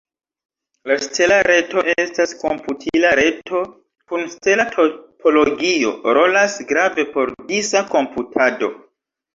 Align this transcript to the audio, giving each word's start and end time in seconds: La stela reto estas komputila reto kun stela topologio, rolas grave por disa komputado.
La 0.91 0.95
stela 1.03 1.35
reto 1.47 1.83
estas 2.03 2.33
komputila 2.39 3.13
reto 3.21 3.61
kun 4.15 4.27
stela 4.39 4.67
topologio, 4.79 5.95
rolas 6.21 6.61
grave 6.75 7.11
por 7.17 7.35
disa 7.55 7.89
komputado. 7.97 8.77